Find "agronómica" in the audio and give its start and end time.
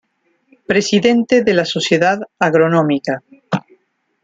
2.39-3.21